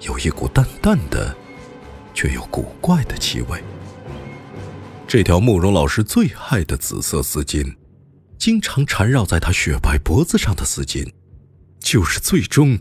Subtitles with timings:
[0.00, 1.36] 有一股淡淡的，
[2.14, 3.62] 却又古怪的气味。
[5.06, 7.76] 这条慕容老师最爱的紫色丝巾，
[8.38, 11.12] 经常缠绕在他雪白脖子上的丝巾，
[11.80, 12.78] 就是最终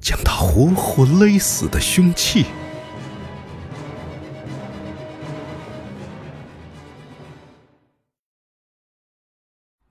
[0.00, 2.46] 将他活活勒死的凶器。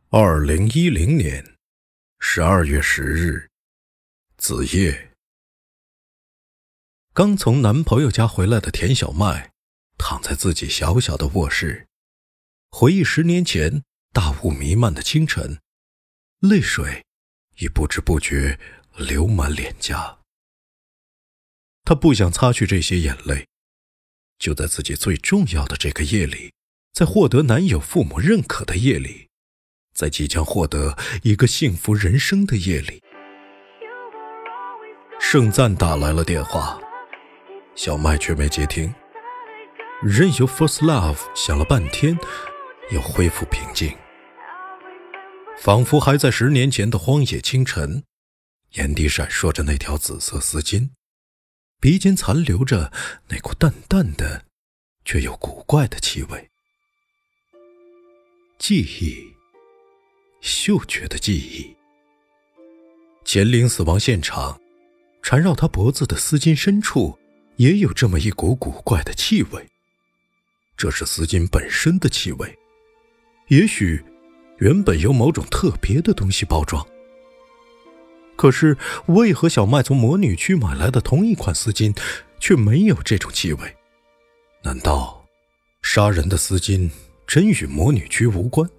[0.09, 1.43] 二零一零年
[2.19, 3.47] 十二月十日。
[4.37, 5.09] 子夜，
[7.17, 9.51] 刚从男朋友家回来的田小麦，
[9.97, 11.87] 躺在自己小小的卧室，
[12.69, 13.81] 回忆十年前
[14.13, 15.57] 大雾弥漫的清晨，
[16.41, 17.03] 泪水
[17.57, 18.59] 已不知不觉
[18.95, 20.19] 流满脸颊。
[21.85, 23.47] 他不想擦去这些眼泪，
[24.37, 26.53] 就在自己最重要的这个夜里，
[26.93, 29.29] 在获得男友父母认可的夜里，
[29.95, 33.01] 在即将获得一个幸福人生的夜里。
[35.19, 36.79] 盛赞打来了电话，
[37.77, 38.93] 小麦却没接听。
[40.01, 42.17] 任由 First Love 想了半天，
[42.91, 43.95] 又恢复平静，
[45.59, 48.03] 仿佛还在十年前的荒野清晨，
[48.73, 50.89] 眼底闪烁着那条紫色丝巾，
[51.79, 52.91] 鼻尖残留着
[53.29, 54.45] 那股淡淡的
[55.05, 56.49] 却又古怪的气味。
[58.57, 59.23] 记忆，
[60.41, 61.77] 嗅觉的记忆。
[63.23, 64.59] 钱玲死亡现场。
[65.23, 67.19] 缠绕他脖子的丝巾深处，
[67.57, 69.67] 也有这么一股古怪的气味。
[70.75, 72.57] 这是丝巾本身的气味，
[73.47, 74.03] 也许
[74.59, 76.85] 原本由某种特别的东西包装。
[78.35, 81.97] 可是，为何小麦从魔女区买来的同一款丝巾，
[82.39, 83.75] 却没有这种气味？
[84.63, 85.25] 难道
[85.81, 86.91] 杀人的丝巾
[87.25, 88.69] 真与魔女区无关？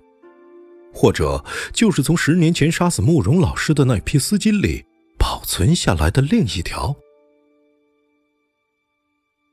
[0.94, 4.84] 或者，就是从十年前杀死慕容老师的那批丝巾里？
[5.18, 6.94] 保存下来的另一条。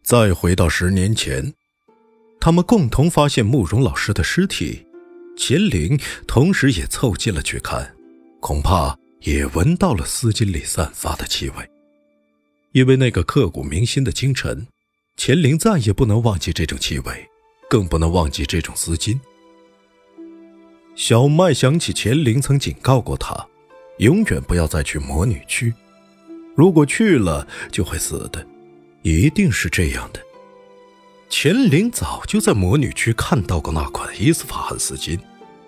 [0.06, 1.52] 再回到十年前，
[2.40, 4.86] 他们共同发现慕容老师的尸体，
[5.36, 7.92] 钱玲同时也凑近了去看，
[8.40, 11.56] 恐怕也闻到了丝巾里散发的气味。
[12.74, 14.68] 因为那个刻骨铭心的清晨，
[15.18, 17.28] 钱玲再也不能忘记这种气味，
[17.68, 19.20] 更不能忘记这种丝巾。
[20.96, 23.48] 小麦想起钱玲曾警告过他。
[23.98, 25.74] 永远不要再去魔女区，
[26.54, 28.46] 如果去了就会死的，
[29.06, 30.20] 一定是这样的。
[31.30, 35.20] 钱玲早就在魔女区看到过那款伊斯法罕丝巾，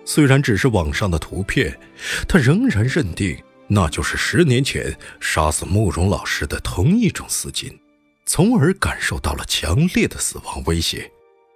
[0.04, 1.78] 虽然只是网上的图片，
[2.26, 7.72] 他仍然认定那就是十年前杀死慕容老师的同一种丝巾，
[8.26, 11.08] 从而感受到了强烈的死亡威胁。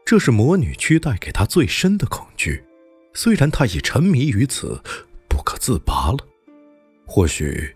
[0.07, 2.63] 这是魔女区带给他最深的恐惧，
[3.13, 4.81] 虽然他已沉迷于此，
[5.29, 6.19] 不可自拔了。
[7.07, 7.75] 或许，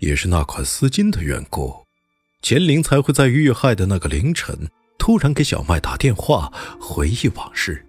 [0.00, 1.83] 也是那款丝巾的缘故，
[2.44, 4.68] 钱玲才会在遇害的那个凌晨，
[4.98, 7.86] 突然给小麦打电话，回忆往事，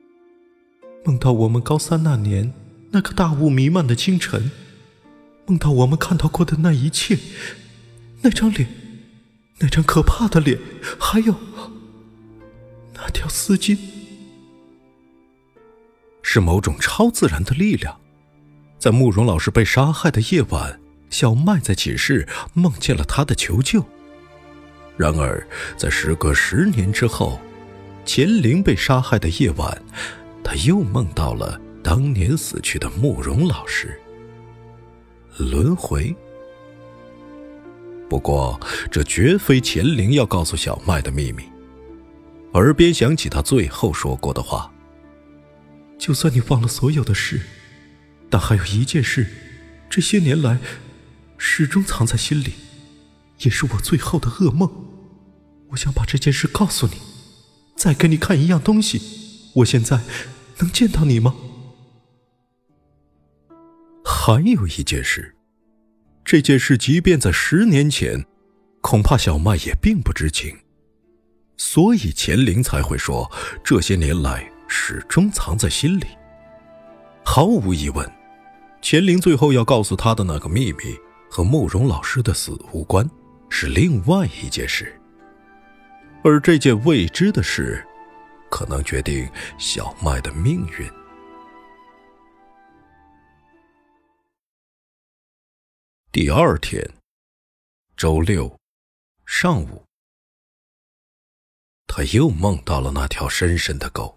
[1.04, 2.54] 梦到我们高三那年
[2.92, 4.50] 那个大雾弥漫的清晨，
[5.46, 7.20] 梦到我们看到过的那一切，
[8.22, 8.66] 那张脸，
[9.60, 10.58] 那张可怕的脸，
[10.98, 11.36] 还有
[12.94, 13.78] 那条丝巾，
[16.22, 18.00] 是某种超自然的力量，
[18.80, 20.80] 在慕容老师被杀害的夜晚。
[21.10, 23.86] 小麦在寝室梦见了他的求救。
[24.98, 25.46] 然而，
[25.78, 27.40] 在时隔十年之后，
[28.06, 29.82] 钱玲被杀害的夜晚，
[30.44, 34.00] 他又梦到了当年死去的慕容老师。
[35.38, 36.16] 轮回。
[38.10, 38.60] 不过，
[38.90, 41.44] 这绝非钱玲要告诉小麦的秘密。
[42.54, 44.72] 耳边响起他最后说过的话
[46.00, 47.42] ：“就算你忘了所有的事，
[48.30, 49.28] 但还有一件事，
[49.90, 50.58] 这些年来……”
[51.38, 52.54] 始终藏在心里，
[53.40, 54.70] 也是我最后的噩梦。
[55.70, 56.94] 我想把这件事告诉你，
[57.76, 59.02] 再给你看一样东西，
[59.56, 60.02] 我现在
[60.60, 61.36] 能见到你吗？
[64.04, 65.36] 还有一件事，
[66.24, 68.26] 这件事即便在十年前，
[68.82, 70.56] 恐怕小麦也并不知情，
[71.58, 73.30] 所以钱玲才会说
[73.64, 76.06] 这些年来始终藏在心里。
[77.26, 78.10] 毫无疑问，
[78.82, 80.96] 钱玲最后要告诉他的那个秘密
[81.30, 83.10] 和慕容老师的死无关，
[83.58, 85.00] 是另外一件事。
[86.26, 87.82] 而这件未知的事，
[88.52, 89.26] 可能决定
[89.58, 90.86] 小麦的命运。
[96.12, 96.86] 第二天，
[97.96, 98.60] 周六
[99.26, 99.86] 上午，
[101.88, 104.14] 他又梦到了那条深深的沟。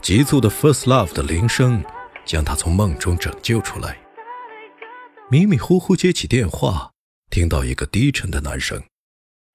[0.00, 1.84] 急促的 “First Love” 的铃声
[2.24, 3.98] 将他从梦中拯救出来。
[5.28, 6.92] 迷迷糊糊接起电话，
[7.30, 8.82] 听到一个低沉的男声：“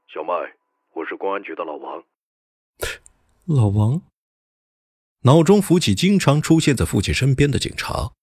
[0.07, 0.33] 小麦，
[0.93, 2.03] 我是公安局的老王。”
[3.45, 4.01] 老王，
[5.21, 8.13] 脑中浮起经常出现在父亲身边的警察。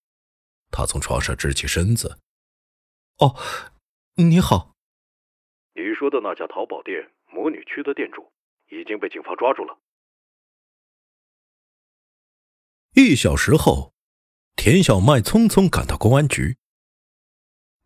[0.70, 2.20] 他从床上直起身子。
[3.18, 3.36] 哦，
[4.14, 4.76] 你好。
[5.74, 8.30] 你说的那家淘宝店魔女区的店主
[8.68, 9.76] 已经被警方抓住了。
[12.94, 13.92] 一小时后，
[14.54, 16.56] 田小麦匆匆赶到公安局。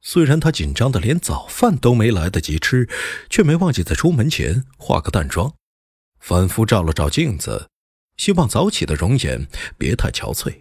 [0.07, 2.87] 虽然他紧张的连早饭都没来得及吃，
[3.31, 5.55] 却没忘记在出门前化个淡妆，
[6.21, 7.71] 反复照了照镜子，
[8.19, 9.49] 希望早起的容颜
[9.79, 10.61] 别太憔悴。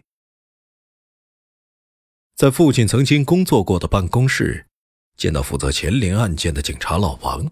[2.35, 4.65] 在父亲曾经工作过的办公室，
[5.17, 7.51] 见到负责钱林案件的警察老王，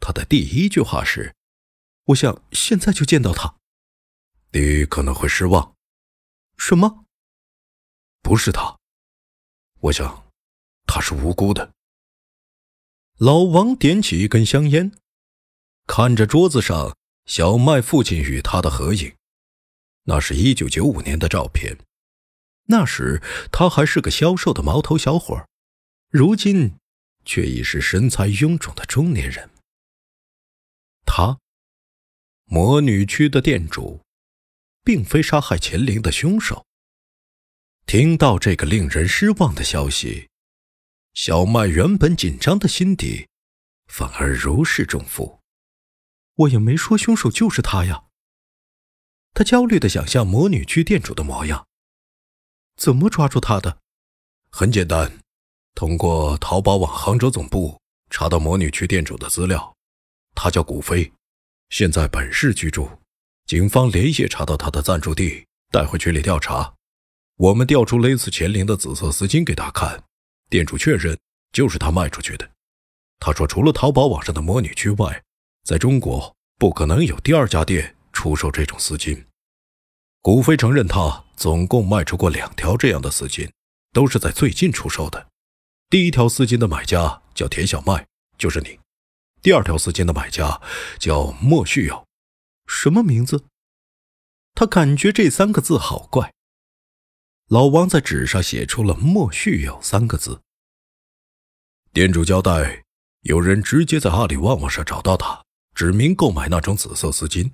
[0.00, 1.36] 他的第一句话是
[2.06, 3.54] ：“我想现在就见到他。”
[4.50, 5.76] 你可能会失望。
[6.58, 7.04] 什么？
[8.20, 8.76] 不是他。
[9.80, 10.21] 我想，
[10.94, 11.72] 他是无辜的。
[13.16, 14.92] 老王点起一根香烟，
[15.86, 16.94] 看着桌子上
[17.24, 19.14] 小麦父亲与他的合影，
[20.02, 21.78] 那是一九九五年的照片。
[22.64, 25.48] 那时他还是个消瘦的毛头小伙，
[26.10, 26.74] 如今
[27.24, 29.48] 却已是身材臃肿的中年人。
[31.06, 31.38] 他，
[32.44, 34.02] 魔女区的店主，
[34.84, 36.66] 并非杀害钱灵的凶手。
[37.86, 40.28] 听到这个令人失望的消息，
[41.14, 43.28] 小麦原本紧张的心底
[43.86, 45.40] 反而如释重负。
[46.34, 48.04] 我也没说凶手就是他呀。
[49.34, 51.66] 他焦虑的想象魔女区店主的模样。
[52.76, 53.78] 怎么抓住他的？
[54.50, 55.20] 很简单，
[55.74, 57.80] 通过淘宝网杭州总部
[58.10, 59.74] 查到魔女区店主的资料，
[60.34, 61.12] 他叫古飞，
[61.68, 62.88] 现在本市居住。
[63.46, 66.74] 警方连夜查到他的暂住地，带回局里调查。
[67.36, 70.04] 我们调出勒死钱玲的紫色丝巾给他看，
[70.52, 71.18] 店主确认
[71.50, 72.46] 就是他卖出去的。
[73.18, 75.22] 他说，除了淘宝网上的魔女区外，
[75.64, 79.24] 在中国不可能有第二家店出售这种丝巾。
[80.20, 83.50] 古飞承认，他总共卖出过两条这样的丝巾，
[83.94, 85.26] 都是在最近出售的。
[85.88, 88.06] 第一条丝巾的买家叫田小麦，
[88.36, 88.78] 就是你；
[89.40, 90.60] 第二条丝巾的买家
[90.98, 92.06] 叫莫旭友，
[92.66, 93.46] 什么名字？
[94.54, 96.30] 他感觉这三个字好怪。
[97.48, 100.40] 老王在纸上写出了“莫旭友”三个字。
[101.92, 102.84] 店主交代，
[103.20, 105.44] 有人直接在阿里旺旺上找到他，
[105.74, 107.52] 指明购买那种紫色丝巾，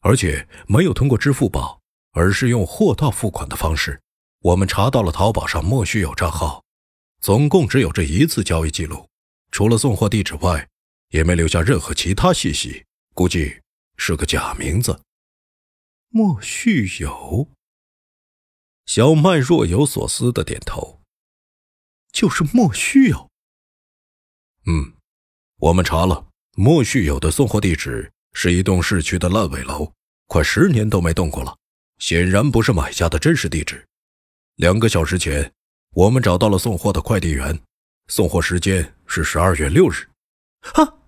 [0.00, 1.80] 而且没有通过支付宝。
[2.16, 4.00] 而是用货到付款的方式，
[4.38, 6.62] 我们查到了淘宝上莫须有账号，
[7.20, 9.08] 总共只有这一次交易记录，
[9.50, 10.68] 除了送货地址外，
[11.08, 13.60] 也没留下任何其他信息，估计
[13.96, 15.00] 是个假名字。
[16.10, 17.48] 莫须有。
[18.86, 21.00] 小麦若有所思的点头，
[22.12, 23.30] 就是莫须有。
[24.66, 24.94] 嗯，
[25.58, 26.26] 我们查了，
[26.56, 29.92] 莫须有的送货地址是一栋市区的烂尾楼，
[30.26, 31.56] 快十年都没动过了。
[31.98, 33.86] 显然不是买家的真实地址。
[34.56, 35.52] 两个小时前，
[35.92, 37.60] 我们找到了送货的快递员，
[38.08, 40.08] 送货时间是十二月六日。
[40.74, 40.98] 啊，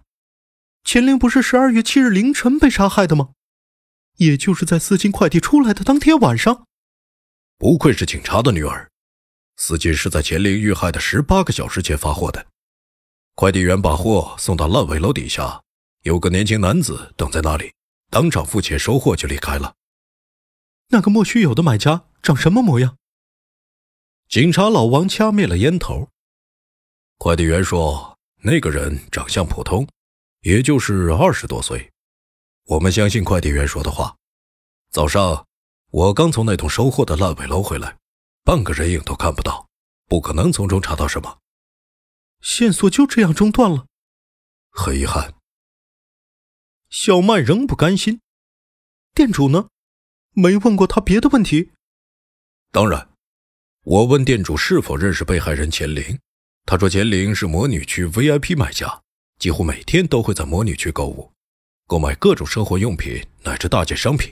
[0.84, 3.30] 钱玲不是十二月七日凌晨被杀害的吗？
[4.16, 6.65] 也就是在丝巾快递出来的当天晚上。
[7.58, 8.90] 不愧是警察的女儿，
[9.56, 12.46] 司机是在钱玲遇害的十八个小时前发货的。
[13.34, 15.62] 快递员把货送到烂尾楼底下，
[16.02, 17.72] 有个年轻男子等在那里，
[18.10, 19.74] 当场付钱收货就离开了。
[20.88, 22.98] 那个莫须有的买家长什么模样？
[24.28, 26.10] 警察老王掐灭了烟头。
[27.16, 29.88] 快递员说，那个人长相普通，
[30.40, 31.90] 也就是二十多岁。
[32.66, 34.14] 我们相信快递员说的话。
[34.90, 35.45] 早上
[35.96, 37.96] 我刚从那栋收货的烂尾楼回来，
[38.44, 39.66] 半个人影都看不到，
[40.04, 41.38] 不可能从中查到什么。
[42.42, 43.86] 线索就这样中断了。
[44.70, 45.32] 很遗憾。
[46.90, 48.20] 小麦仍不甘心。
[49.14, 49.70] 店主呢？
[50.32, 51.72] 没问过他别的问题。
[52.70, 53.08] 当然，
[53.84, 56.20] 我问店主是否认识被害人钱玲，
[56.66, 59.02] 他说钱玲是魔女区 VIP 买家，
[59.38, 61.32] 几乎每天都会在魔女区购物，
[61.86, 64.30] 购买各种生活用品乃至大件商品，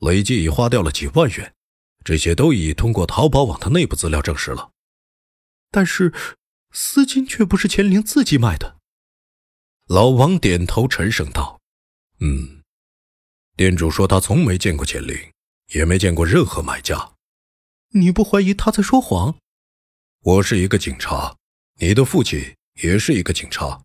[0.00, 1.54] 累计已花掉了几万元。
[2.04, 4.70] 这些都已通过淘宝网的内部资料证实了。
[5.70, 6.12] 但是，
[6.72, 8.78] 丝巾却不是钱玲自己买的。
[9.86, 11.60] 老王点头沉声道
[12.20, 12.62] ：“嗯。”
[13.56, 15.14] 店主说他从没见过钱玲，
[15.74, 17.12] 也没见过任何买家。
[17.90, 19.36] 你不怀疑他在说谎？
[20.22, 21.36] 我是一个警察，
[21.78, 23.82] 你的父亲也是一个警察，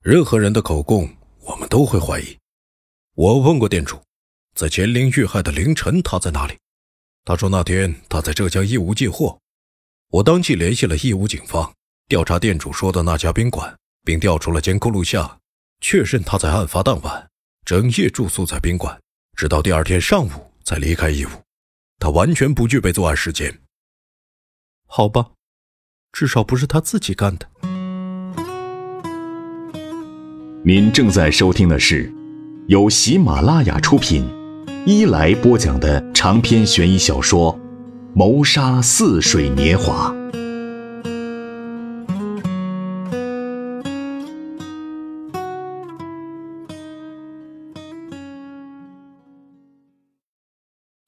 [0.00, 2.36] 任何人的口供我们都会怀疑。
[3.14, 4.02] 我问过店主，
[4.54, 6.56] 在钱玲遇害的凌晨他在哪里？
[7.24, 9.36] 他说那天他在浙江义乌进货。
[10.10, 11.74] 我当即联系了义乌警方，
[12.06, 15.40] 调查店主说的那家宾馆，并调出了监控录像，
[15.80, 17.28] 确认他在案发当晚
[17.64, 18.96] 整夜住宿在宾馆，
[19.36, 20.30] 直到第二天上午
[20.62, 21.30] 才离开义乌。
[21.98, 23.52] 他完全不具备作案时间。
[24.86, 25.32] 好吧，
[26.12, 27.50] 至少不是他自己干的。
[30.64, 32.12] 您正在收听的是
[32.68, 34.24] 由喜马拉雅出品、
[34.86, 37.54] 伊来播讲的长篇悬疑小说
[38.14, 40.12] 《谋杀似水年华》。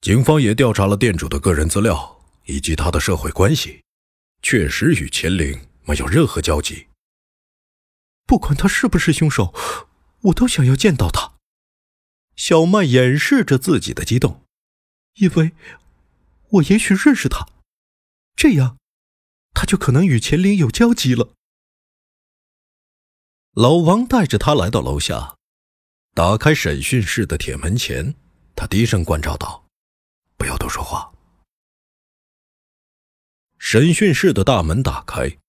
[0.01, 3.83] 警方也调查了店主的个人资料以及他的社会关系，
[4.41, 5.55] 确实与秦岭
[5.85, 6.87] 没有任何交集。
[8.25, 9.53] 不管他是不是凶手，
[10.21, 11.36] 我都想要见到他。
[12.37, 14.43] 小麦掩饰着自己的激动，
[15.15, 15.53] 因为，
[16.49, 17.47] 我也许认识他，
[18.35, 18.77] 这样，
[19.53, 21.33] 他就可能与钱玲有交集了。
[23.53, 25.35] 老王带着他来到楼下，
[26.13, 28.13] 打开审讯室的铁门前，
[28.55, 29.65] 他低声关照道。
[30.37, 31.11] 不要多说话。
[33.57, 35.39] 审讯室的大门打开，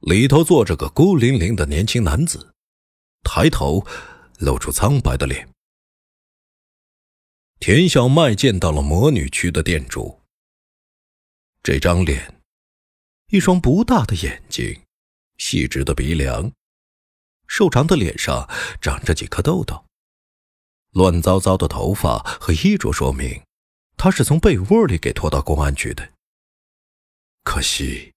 [0.00, 2.52] 里头坐着个孤零零的年轻男子，
[3.22, 3.86] 抬头
[4.38, 5.48] 露出苍白的脸。
[7.60, 10.20] 田小麦见到了魔女区的店主。
[11.60, 12.40] 这张脸，
[13.28, 14.80] 一双不大的眼睛，
[15.38, 16.52] 细致的鼻梁，
[17.48, 18.48] 瘦长的脸上
[18.80, 19.84] 长着几颗痘痘，
[20.92, 23.42] 乱糟糟的头发和衣着说明。
[23.96, 26.12] 他是从被窝里给拖到公安局的，
[27.42, 28.14] 可惜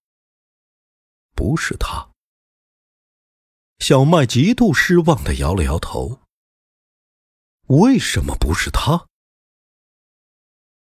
[1.34, 2.08] 不是他。
[3.80, 6.20] 小麦极度失望的摇了摇头。
[7.66, 9.08] 为什么不是他？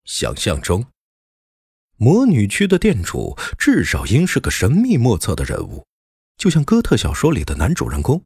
[0.06, 0.88] 想象中，
[1.98, 5.86] 魔女区的店主至少应是个神秘莫测的人物，
[6.38, 8.24] 就像哥特小说里的男主人公，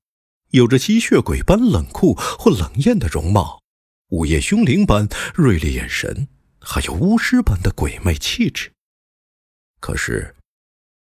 [0.50, 3.62] 有着吸血鬼般冷酷或冷艳的容貌，
[4.10, 6.28] 午夜凶铃般锐利眼神。
[6.60, 8.74] 还有巫师般的鬼魅气质。
[9.80, 10.36] 可是，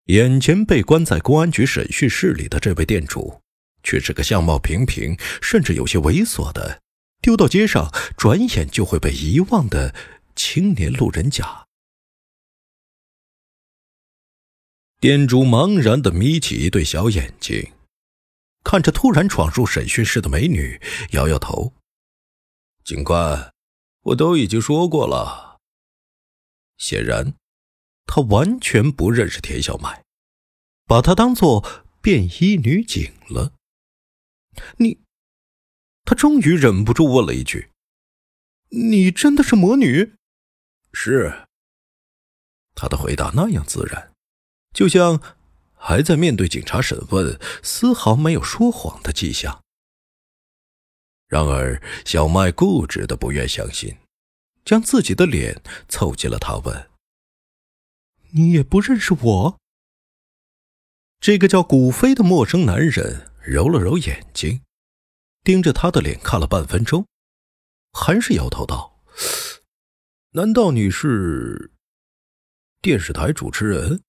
[0.06, 3.40] 眼前被关在公安局审讯室里的这位店主，
[3.82, 6.82] 却是个相貌平平，甚至有些猥琐的，
[7.22, 9.94] 丢到街上转眼就会被遗忘的
[10.38, 11.66] 青年路人甲。
[15.00, 17.73] 店主茫然的眯起一对小眼睛，
[18.62, 20.80] 看着突然闯入审讯室的美女，
[21.11, 21.75] 摇摇头
[22.87, 23.52] ：“警官。”
[24.02, 25.59] 我都已经说过了。
[26.76, 27.35] 显然，
[28.07, 30.04] 他完全不认识田小麦，
[30.87, 33.54] 把她当做便衣女警了。
[34.76, 35.00] 你，
[36.04, 37.71] 他终于忍不住问了一句
[38.71, 40.14] ：“你真的是魔女？”
[41.00, 41.47] 是。
[42.75, 44.11] 他的回答那样自然，
[44.75, 45.23] 就像
[45.76, 49.62] 还在面对警察审问，丝毫没有说谎的迹象。
[51.28, 53.97] 然而，小麦固执的不愿相信，
[54.64, 56.90] 将自己的脸凑近了他问
[58.35, 59.61] ：“你也不认识我？”
[61.21, 64.62] 这个叫古飞的陌生男人揉了揉眼睛，
[65.45, 67.07] 盯着他的脸看了半分钟，
[67.93, 68.99] 还是摇头道
[70.32, 71.73] ：“难道你是
[72.82, 74.02] 电视台主持人？”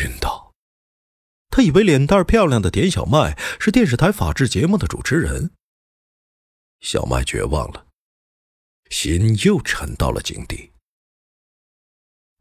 [0.00, 0.54] 晕倒，
[1.50, 5.52] 他以为脸蛋漂亮的田小麦是电视台法制节目的主持人。
[6.80, 7.86] 小麦绝望了，
[8.90, 10.72] 心又沉到了井底。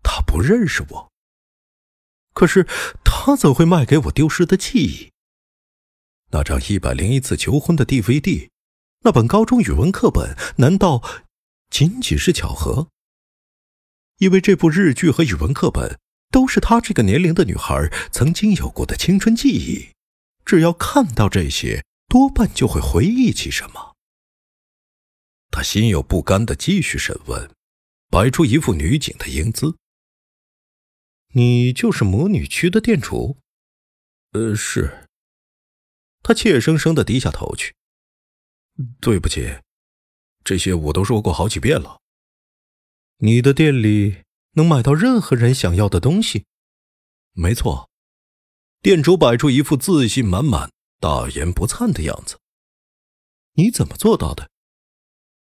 [0.04, 1.12] 他不认识我，
[2.34, 2.68] 可是
[3.04, 5.12] 他怎会卖给我丢失的记忆？
[6.32, 8.50] 那张一百零一次求婚的 DVD，
[9.02, 11.02] 那本高中语文课本，难道
[11.70, 12.90] 仅仅是巧合？
[14.18, 16.00] 因为这部日剧和语文课本
[16.32, 19.90] 都是他这个年龄的女孩曾经有过的青春记忆，
[20.44, 23.96] 只要看到这些，多半就会回忆起什么。
[25.52, 27.50] 他心有不甘的继续审问，
[28.10, 29.76] 摆出一副女警的英姿。
[31.34, 33.38] 你就是魔女区的店主？
[34.32, 35.08] 呃，是。
[36.24, 37.74] 他怯生生的低下头去。
[39.00, 39.60] 对不起，
[40.48, 42.00] 这些我都说过好几遍了。
[43.18, 44.24] 你的店里
[44.54, 46.46] 能买到任何人想要的东西？
[47.34, 47.90] 没错。
[48.82, 52.40] 店主摆出一副自信满满、大言不惭的样子。
[53.56, 54.50] 你怎么做到的？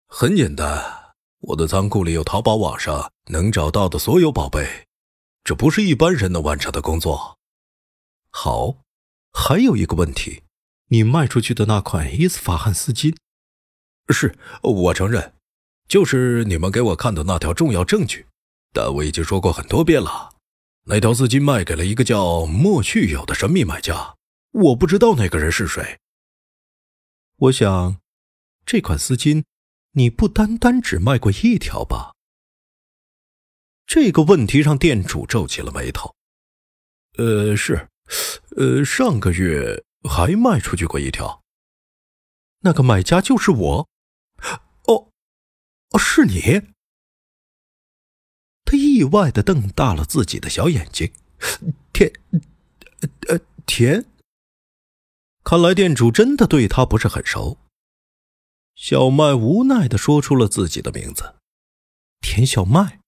[0.06, 4.86] 很简单，我的仓库里有淘宝网上能找到的所有宝贝，
[5.42, 7.38] 这不是一般人能完成的工作。
[8.28, 8.82] 好，
[9.32, 10.42] 还有一个问题，
[10.88, 13.16] 你卖出去的那款伊斯法罕丝巾，
[14.12, 15.34] 是我承认，
[15.88, 18.26] 就是你们给我看的那条重要证据。
[18.72, 20.34] 但我已经说过很多遍了，
[20.84, 24.16] 那条丝巾卖给了一个叫莫旭友的神秘买家，
[24.52, 25.98] 我不知道那个人是谁。
[27.36, 28.00] 我想，
[28.64, 29.44] 这款丝巾。
[29.94, 32.14] 你不单单只卖过一条吧？
[33.88, 36.14] 这个问题让店主皱起了眉头。
[37.18, 37.88] 呃，是，
[38.56, 41.42] 呃，上个月还卖出去过一条。
[42.60, 43.89] 那个买家就是我。
[45.90, 46.62] 哦，是你。
[48.64, 51.12] 他意外的瞪大了自己的小眼睛。
[51.92, 52.12] 田，
[53.28, 54.04] 呃，田。
[55.42, 57.58] 看来店主真的对他不是很熟。
[58.74, 61.34] 小麦无奈的说出了自己的名字，
[62.20, 63.00] 田小麦。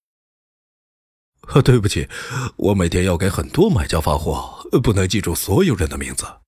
[1.63, 2.09] 对不起，
[2.57, 6.41] 我每天要给很多买家发货，不能记住所有人的名字。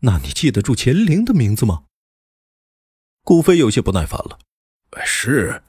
[0.00, 1.84] 那你记得住钱玲的名字吗？
[3.22, 4.38] 顾飞有些不耐烦了。
[5.04, 5.62] 是，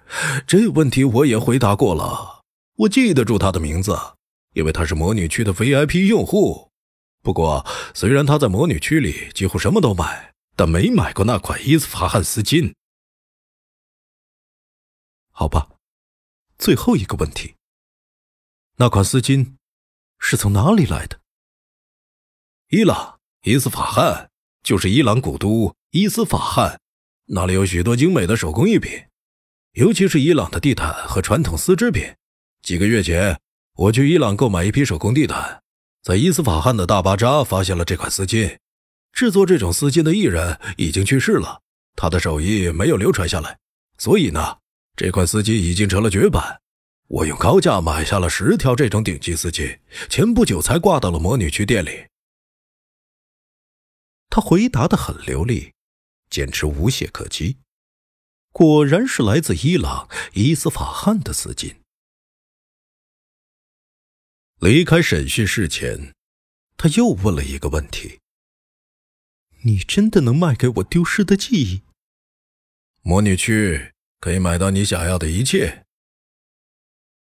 [0.46, 2.44] 这问题我也回答过了，
[2.76, 3.98] 我记得住他的名字，
[4.54, 6.70] 因为他是魔女区的 VIP 用户。
[7.22, 10.32] 不过，虽然他在魔女区里几乎什么都买。
[10.56, 12.76] 但没买过那款伊斯法罕丝巾，
[15.32, 15.68] 好吧。
[16.60, 17.56] 最后一个问题，
[18.76, 19.56] 那款丝巾
[20.20, 21.20] 是从哪里来的？
[22.70, 24.30] 伊朗伊斯法罕
[24.62, 26.80] 就是伊朗古都伊斯法罕，
[27.26, 28.92] 那里有许多精美的手工艺品，
[29.74, 32.04] 尤其是伊朗的地毯和传统丝织品。
[32.62, 33.40] 几个月前，
[33.74, 35.64] 我去伊朗购买一批手工地毯，
[36.04, 38.56] 在伊斯法罕的大巴扎发现了这款丝巾。
[39.14, 41.60] 制作这种丝巾的艺人已经去世了，
[41.96, 43.58] 他的手艺没有流传下来，
[43.98, 44.60] 所以呢，
[44.96, 46.62] 这款丝巾已经成了绝版。
[47.08, 52.06] 我用高价买下了十条这种顶级丝巾，前不久才挂到了魔女区店里。
[54.30, 55.74] 他回答的很流利，
[56.30, 57.58] 简直无懈可击。
[58.54, 61.82] 果然是来自伊朗伊斯法罕的资金。
[64.60, 66.14] 离开审讯室前，
[66.78, 68.20] 他又问了一个问题。
[69.64, 71.82] 你真的能卖给我丢失的记忆？
[73.02, 75.86] 魔女区可以买到你想要的一切。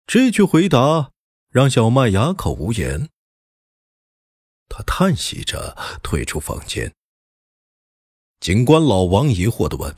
[0.05, 1.11] 这句回答
[1.49, 3.09] 让小麦哑口无言。
[4.69, 6.93] 他叹息着退出房间。
[8.39, 9.97] 警官老王疑惑的问：“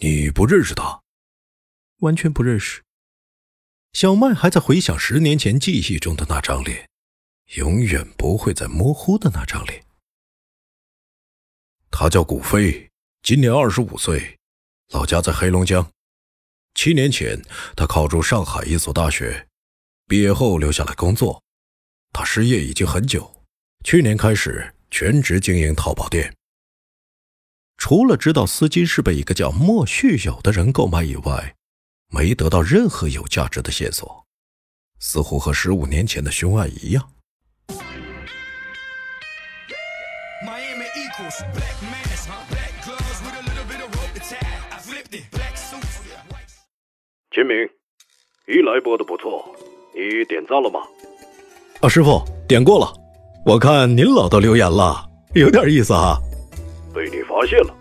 [0.00, 1.00] 你不认识他
[2.00, 2.82] ？”“完全不认识。”
[3.92, 6.88] 小麦还在回想十年前记忆中的那张脸，
[7.56, 9.84] 永远不会再模糊的那张脸。
[11.90, 12.88] 他叫古飞，
[13.22, 14.38] 今年二十五岁，
[14.90, 15.90] 老家在黑龙江。
[16.74, 17.42] 七年前，
[17.76, 19.48] 他考入上海一所大学，
[20.06, 21.42] 毕业后留下来工作。
[22.12, 23.44] 他失业已经很久，
[23.84, 26.32] 去年开始全职经营淘宝店。
[27.80, 31.56] 除了知道丝巾是被一个叫莫旭友的人购买以外，
[32.12, 34.26] 没得到任何有价值的线索，
[34.98, 37.10] 似乎和十五年前的凶案一样。
[47.32, 47.56] 秦明，
[48.46, 49.42] 一来播的不错，
[49.94, 50.80] 你点赞了吗？
[51.80, 52.92] 啊，师傅点过了，
[53.46, 56.18] 我看您老都留言了，有点意思啊。
[56.92, 57.72] 被你发现了，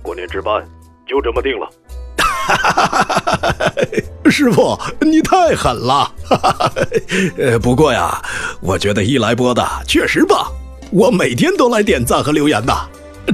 [0.00, 0.66] 过年值班
[1.06, 1.68] 就这么定了。
[4.30, 6.10] 师傅你太狠了。
[7.36, 8.22] 呃，不过呀，
[8.62, 10.50] 我觉得一来播的确实棒，
[10.90, 12.74] 我每天都来点赞和留言的。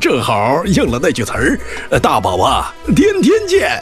[0.00, 1.56] 正好应了那句词儿
[2.02, 3.80] ：“大宝啊，天天见！”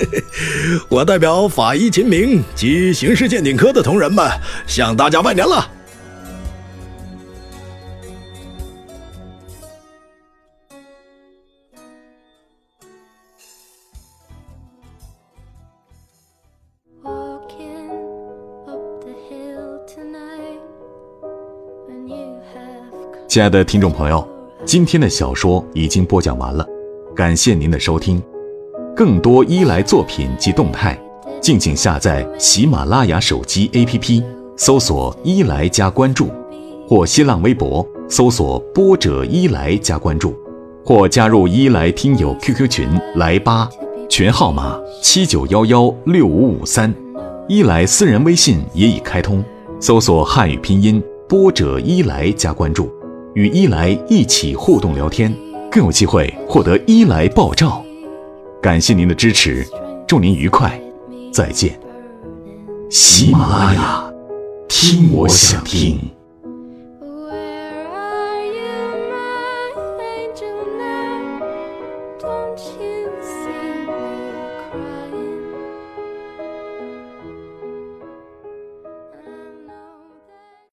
[0.88, 4.26] 我代表法医秦明及刑事鉴定科的同仁们
[4.66, 5.68] 向大家拜年了。
[23.30, 24.26] 亲爱的听众朋友，
[24.64, 26.66] 今天的小说已经播讲完了，
[27.14, 28.20] 感谢您的收听。
[28.96, 31.00] 更多伊莱作品及动态，
[31.40, 34.24] 敬请下载喜马拉雅手机 APP，
[34.56, 36.28] 搜索“伊莱”加关注，
[36.88, 40.34] 或新浪微博搜索“波者伊莱”加关注，
[40.84, 43.70] 或加入伊莱听友 QQ 群来吧，
[44.08, 46.92] 群号码七九幺幺六五五三，
[47.46, 49.40] 伊莱私人微信也已开通，
[49.78, 52.90] 搜索汉语拼音“波者伊莱”加关注，
[53.34, 55.34] 与伊莱一起互动聊天，
[55.70, 57.84] 更有机会获得伊莱爆照。
[58.60, 59.66] 感谢您的支持，
[60.06, 60.78] 祝您愉快，
[61.32, 61.78] 再见。
[62.90, 64.12] 喜马拉雅，
[64.68, 66.19] 听我想听。